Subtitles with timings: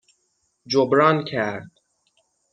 [0.67, 1.71] جبران کرد